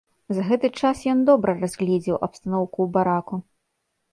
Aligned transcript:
За 0.35 0.45
гэты 0.45 0.71
час 0.79 1.03
ён 1.13 1.19
добра 1.29 1.55
разгледзеў 1.65 2.17
абстаноўку 2.29 2.73
ў 2.83 2.87
бараку. 2.97 3.35